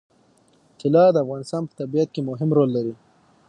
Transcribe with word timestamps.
طلا 0.79 1.05
د 1.11 1.17
افغانستان 1.23 1.61
په 1.69 1.73
طبیعت 1.81 2.09
کې 2.15 2.21
مهم 2.29 2.49
رول 2.57 2.69
لري. 2.77 2.93